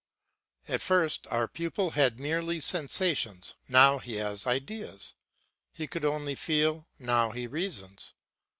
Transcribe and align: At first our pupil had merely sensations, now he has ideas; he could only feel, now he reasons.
At 0.67 0.81
first 0.81 1.27
our 1.27 1.47
pupil 1.47 1.91
had 1.91 2.19
merely 2.19 2.59
sensations, 2.59 3.55
now 3.69 3.99
he 3.99 4.15
has 4.15 4.47
ideas; 4.47 5.13
he 5.71 5.85
could 5.85 6.03
only 6.05 6.33
feel, 6.33 6.87
now 6.97 7.29
he 7.29 7.45
reasons. 7.45 8.15